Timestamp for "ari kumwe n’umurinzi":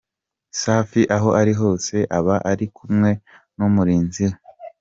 2.51-4.23